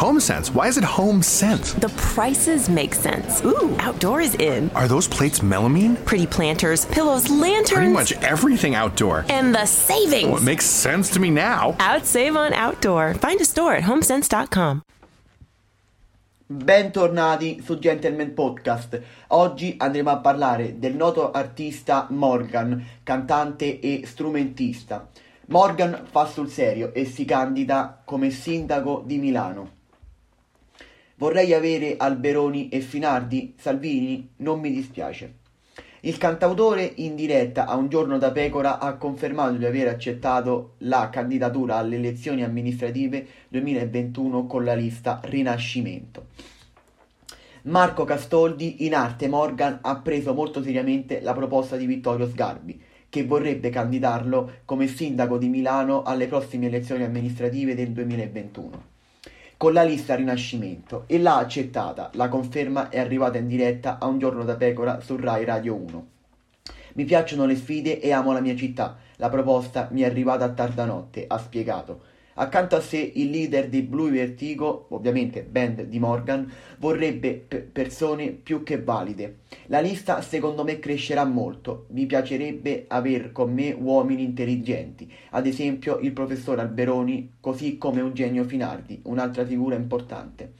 HomeSense. 0.00 0.54
Why 0.54 0.66
is 0.66 0.78
it 0.78 0.84
Home 0.84 1.20
Sense? 1.20 1.74
The 1.74 1.90
prices 1.90 2.70
make 2.70 2.94
sense. 2.94 3.44
Ooh, 3.44 3.76
outdoor 3.80 4.22
is 4.22 4.34
in. 4.36 4.70
Are 4.70 4.88
those 4.88 5.06
plates 5.06 5.40
melamine? 5.40 6.02
Pretty 6.06 6.26
planters, 6.26 6.86
pillows, 6.86 7.28
lanterns. 7.28 7.74
Pretty 7.74 7.92
much 7.92 8.12
everything 8.22 8.74
outdoor. 8.74 9.26
And 9.28 9.54
the 9.54 9.66
savings. 9.66 10.30
Well, 10.30 10.40
it 10.40 10.44
makes 10.44 10.64
sense 10.64 11.10
to 11.10 11.20
me 11.20 11.28
now. 11.28 11.72
Outsave 11.80 12.34
on 12.34 12.54
outdoor. 12.54 13.12
Find 13.12 13.42
a 13.42 13.44
store 13.44 13.74
at 13.74 13.82
homesense.com. 13.82 14.80
Bentornati 16.46 17.60
su 17.62 17.78
Gentleman 17.78 18.32
Podcast. 18.32 18.98
Oggi 19.28 19.74
andremo 19.76 20.08
a 20.08 20.16
parlare 20.16 20.78
del 20.78 20.96
noto 20.96 21.30
artista 21.30 22.06
Morgan, 22.08 22.82
cantante 23.02 23.80
e 23.80 24.06
strumentista. 24.06 25.06
Morgan 25.48 26.06
fa 26.10 26.24
sul 26.24 26.48
serio 26.48 26.94
e 26.94 27.04
si 27.04 27.26
candida 27.26 28.00
come 28.02 28.30
sindaco 28.30 29.02
di 29.04 29.18
Milano. 29.18 29.79
Vorrei 31.20 31.52
avere 31.52 31.96
Alberoni 31.98 32.70
e 32.70 32.80
Finardi, 32.80 33.52
Salvini, 33.58 34.30
non 34.36 34.58
mi 34.58 34.72
dispiace. 34.72 35.34
Il 36.00 36.16
cantautore 36.16 36.92
in 36.96 37.14
diretta 37.14 37.66
a 37.66 37.76
Un 37.76 37.90
giorno 37.90 38.16
da 38.16 38.32
pecora 38.32 38.78
ha 38.78 38.94
confermato 38.94 39.52
di 39.56 39.66
aver 39.66 39.88
accettato 39.88 40.76
la 40.78 41.10
candidatura 41.10 41.76
alle 41.76 41.96
elezioni 41.96 42.42
amministrative 42.42 43.26
2021 43.48 44.46
con 44.46 44.64
la 44.64 44.72
lista 44.72 45.20
Rinascimento. 45.22 46.28
Marco 47.64 48.04
Castoldi 48.04 48.86
in 48.86 48.94
arte 48.94 49.28
Morgan 49.28 49.80
ha 49.82 49.96
preso 49.98 50.32
molto 50.32 50.62
seriamente 50.62 51.20
la 51.20 51.34
proposta 51.34 51.76
di 51.76 51.84
Vittorio 51.84 52.26
Sgarbi, 52.26 52.80
che 53.10 53.26
vorrebbe 53.26 53.68
candidarlo 53.68 54.52
come 54.64 54.86
sindaco 54.86 55.36
di 55.36 55.50
Milano 55.50 56.00
alle 56.02 56.28
prossime 56.28 56.68
elezioni 56.68 57.04
amministrative 57.04 57.74
del 57.74 57.90
2021 57.90 58.89
con 59.60 59.74
la 59.74 59.82
lista 59.82 60.14
Rinascimento 60.14 61.04
e 61.06 61.18
l'ha 61.18 61.36
accettata. 61.36 62.08
La 62.14 62.28
conferma 62.28 62.88
è 62.88 62.98
arrivata 62.98 63.36
in 63.36 63.46
diretta 63.46 63.98
a 63.98 64.06
un 64.06 64.18
giorno 64.18 64.42
da 64.42 64.56
pecora 64.56 65.00
su 65.00 65.18
Rai 65.18 65.44
Radio 65.44 65.74
1. 65.74 66.06
Mi 66.94 67.04
piacciono 67.04 67.44
le 67.44 67.56
sfide 67.56 68.00
e 68.00 68.10
amo 68.10 68.32
la 68.32 68.40
mia 68.40 68.56
città. 68.56 68.96
La 69.16 69.28
proposta 69.28 69.88
mi 69.90 70.00
è 70.00 70.06
arrivata 70.06 70.46
a 70.46 70.52
tarda 70.52 70.86
notte, 70.86 71.26
ha 71.28 71.36
spiegato. 71.36 72.00
Accanto 72.34 72.76
a 72.76 72.80
sé 72.80 72.98
il 73.16 73.30
leader 73.30 73.68
di 73.68 73.82
Blue 73.82 74.10
Vertigo, 74.10 74.86
ovviamente 74.90 75.42
band 75.42 75.82
di 75.82 75.98
Morgan, 75.98 76.50
vorrebbe 76.78 77.34
p- 77.34 77.56
persone 77.56 78.30
più 78.30 78.62
che 78.62 78.80
valide. 78.80 79.40
La 79.66 79.80
lista 79.80 80.22
secondo 80.22 80.62
me 80.62 80.78
crescerà 80.78 81.24
molto. 81.24 81.86
Mi 81.90 82.06
piacerebbe 82.06 82.84
aver 82.88 83.32
con 83.32 83.52
me 83.52 83.72
uomini 83.72 84.22
intelligenti, 84.22 85.12
ad 85.30 85.46
esempio 85.46 85.98
il 85.98 86.12
professor 86.12 86.60
Alberoni, 86.60 87.32
così 87.40 87.76
come 87.76 88.00
Eugenio 88.00 88.44
Finardi, 88.44 89.00
un'altra 89.04 89.44
figura 89.44 89.74
importante. 89.74 90.52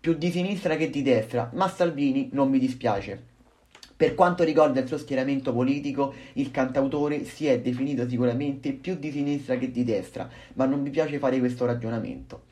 Più 0.00 0.14
di 0.14 0.30
sinistra 0.30 0.76
che 0.76 0.90
di 0.90 1.02
destra, 1.02 1.50
ma 1.54 1.68
Salvini 1.68 2.28
non 2.32 2.50
mi 2.50 2.58
dispiace. 2.58 3.36
Per 3.98 4.14
quanto 4.14 4.44
riguarda 4.44 4.78
il 4.78 4.86
suo 4.86 4.96
schieramento 4.96 5.52
politico, 5.52 6.14
il 6.34 6.52
cantautore 6.52 7.24
si 7.24 7.48
è 7.48 7.60
definito 7.60 8.08
sicuramente 8.08 8.70
più 8.72 8.94
di 8.94 9.10
sinistra 9.10 9.58
che 9.58 9.72
di 9.72 9.82
destra, 9.82 10.28
ma 10.54 10.66
non 10.66 10.82
mi 10.82 10.90
piace 10.90 11.18
fare 11.18 11.40
questo 11.40 11.66
ragionamento. 11.66 12.42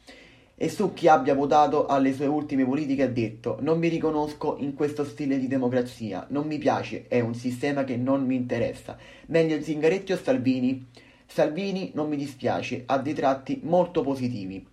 E 0.57 0.69
su 0.69 0.93
chi 0.93 1.07
abbia 1.07 1.37
votato 1.37 1.87
alle 1.87 2.13
sue 2.13 2.27
ultime 2.27 2.65
politiche 2.65 3.05
ha 3.05 3.09
detto 3.09 3.59
non 3.61 3.79
mi 3.79 3.87
riconosco 3.87 4.57
in 4.59 4.75
questo 4.75 5.05
stile 5.05 5.39
di 5.39 5.47
democrazia, 5.47 6.27
non 6.31 6.49
mi 6.49 6.59
piace, 6.59 7.05
è 7.07 7.21
un 7.21 7.37
sistema 7.37 7.85
che 7.85 7.97
non 7.97 8.27
mi 8.27 8.35
interessa. 8.35 8.99
Meglio 9.27 9.63
Zingaretti 9.63 10.15
o 10.15 10.17
Salvini? 10.17 10.85
Salvini 11.27 11.93
non 11.95 12.09
mi 12.09 12.17
dispiace, 12.17 12.83
ha 12.87 12.99
dei 12.99 13.15
tratti 13.15 13.61
molto 13.63 14.03
positivi. 14.03 14.67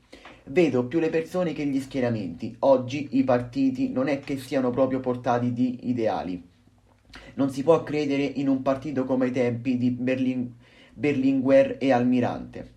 Vedo 0.46 0.86
più 0.86 0.98
le 0.98 1.12
persone 1.12 1.54
che 1.54 1.68
gli 1.68 1.80
schieramenti. 1.80 2.56
Oggi 2.62 3.10
i 3.12 3.24
partiti 3.24 3.92
non 3.92 4.08
è 4.08 4.22
che 4.22 4.40
siano 4.40 4.72
proprio 4.72 5.00
portati 5.00 5.54
di 5.54 5.82
ideali. 5.84 6.50
Non 7.36 7.50
si 7.50 7.64
può 7.64 7.84
credere 7.84 8.24
in 8.24 8.48
un 8.48 8.62
partito 8.62 9.06
come 9.06 9.26
ai 9.26 9.32
tempi 9.32 9.78
di 9.78 9.92
Berling- 9.92 10.52
Berlinguer 10.94 11.78
e 11.80 11.92
Almirante. 11.92 12.72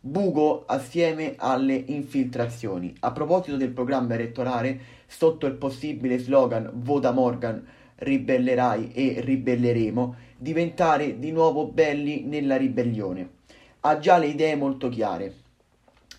Bugo 0.00 0.64
assieme 0.66 1.34
alle 1.36 1.74
infiltrazioni. 1.74 2.94
A 3.00 3.10
proposito 3.10 3.56
del 3.56 3.72
programma 3.72 4.14
elettorale, 4.14 4.78
sotto 5.06 5.46
il 5.46 5.54
possibile 5.54 6.18
slogan 6.18 6.70
Vota 6.74 7.10
Morgan, 7.10 7.66
ribellerai 7.96 8.92
e 8.92 9.20
ribelleremo, 9.20 10.14
diventare 10.38 11.18
di 11.18 11.32
nuovo 11.32 11.66
belli 11.66 12.22
nella 12.22 12.56
ribellione. 12.56 13.30
Ha 13.80 13.98
già 13.98 14.18
le 14.18 14.26
idee 14.26 14.54
molto 14.54 14.88
chiare. 14.88 15.34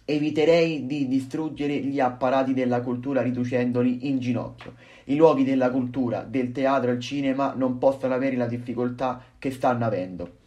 Eviterei 0.09 0.85
di 0.85 1.05
distruggere 1.05 1.79
gli 1.79 1.99
apparati 1.99 2.53
della 2.53 2.79
cultura 2.79 3.21
riducendoli 3.21 4.07
in 4.07 4.19
ginocchio. 4.19 4.75
I 5.07 5.17
luoghi 5.17 5.43
della 5.43 5.69
cultura, 5.69 6.23
del 6.23 6.53
teatro 6.53 6.91
e 6.91 6.93
il 6.93 7.01
cinema 7.01 7.53
non 7.53 7.77
possono 7.77 8.13
avere 8.13 8.37
la 8.37 8.47
difficoltà 8.47 9.21
che 9.37 9.51
stanno 9.51 9.83
avendo. 9.83 10.37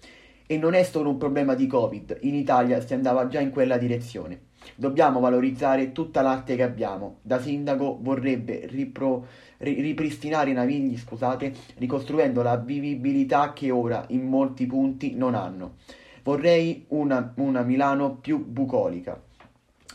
E 0.46 0.56
non 0.56 0.72
è 0.72 0.82
solo 0.82 1.10
un 1.10 1.18
problema 1.18 1.52
di 1.54 1.66
Covid, 1.66 2.20
in 2.22 2.36
Italia 2.36 2.80
si 2.80 2.94
andava 2.94 3.26
già 3.26 3.40
in 3.40 3.50
quella 3.50 3.76
direzione. 3.76 4.40
Dobbiamo 4.76 5.20
valorizzare 5.20 5.92
tutta 5.92 6.22
l'arte 6.22 6.56
che 6.56 6.62
abbiamo. 6.62 7.18
Da 7.20 7.38
sindaco 7.38 7.98
vorrebbe 8.00 8.66
ripro, 8.66 9.26
ri, 9.58 9.78
ripristinare 9.82 10.48
i 10.48 10.54
navigli, 10.54 10.96
scusate, 10.96 11.52
ricostruendo 11.76 12.40
la 12.40 12.56
vivibilità 12.56 13.52
che 13.52 13.70
ora 13.70 14.06
in 14.08 14.26
molti 14.26 14.64
punti 14.64 15.14
non 15.16 15.34
hanno. 15.34 15.74
Vorrei 16.22 16.86
una, 16.88 17.34
una 17.36 17.60
Milano 17.60 18.16
più 18.16 18.42
bucolica, 18.42 19.20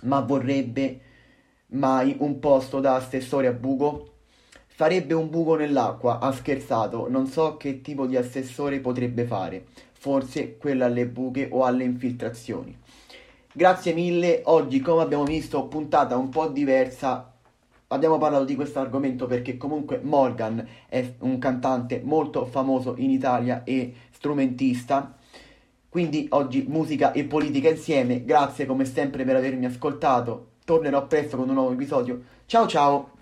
ma 0.06 0.22
vorrebbe 0.22 1.00
mai 1.68 2.16
un 2.20 2.40
posto 2.40 2.80
da 2.80 2.96
assessore 2.96 3.48
a 3.48 3.52
buco? 3.52 4.10
Farebbe 4.68 5.14
un 5.14 5.30
buco 5.30 5.56
nell'acqua, 5.56 6.20
ha 6.20 6.32
scherzato, 6.32 7.10
non 7.10 7.28
so 7.28 7.58
che 7.58 7.82
tipo 7.82 8.06
di 8.06 8.18
assessore 8.18 8.80
potrebbe 8.80 9.26
fare. 9.26 9.66
Forse 9.94 10.58
quella 10.58 10.86
alle 10.86 11.08
buche 11.08 11.48
o 11.52 11.64
alle 11.64 11.84
infiltrazioni. 11.84 12.78
Grazie 13.54 13.94
mille, 13.94 14.42
oggi 14.46 14.82
come 14.82 15.02
abbiamo 15.02 15.24
visto 15.24 15.66
puntata 15.68 16.18
un 16.18 16.28
po' 16.28 16.48
diversa, 16.50 17.34
abbiamo 17.88 18.18
parlato 18.18 18.44
di 18.44 18.56
questo 18.56 18.80
argomento 18.80 19.28
perché 19.28 19.56
comunque 19.56 20.02
Morgan 20.04 20.68
è 20.90 21.14
un 21.20 21.40
cantante 21.40 22.02
molto 22.04 22.46
famoso 22.46 22.96
in 22.98 23.12
Italia 23.12 23.64
e 23.64 23.94
strumentista, 24.12 25.16
quindi 25.96 26.28
oggi 26.32 26.66
musica 26.68 27.14
e 27.14 27.24
politica 27.24 27.70
insieme, 27.70 28.26
grazie 28.26 28.66
come 28.66 28.84
sempre 28.84 29.24
per 29.24 29.38
avermi 29.38 29.66
ascoltato, 29.66 30.48
tornerò 30.66 31.08
presto 31.08 31.38
con 31.38 31.48
un 31.48 31.54
nuovo 31.56 31.72
episodio, 31.72 32.22
ciao 32.48 32.68
ciao! 32.68 33.15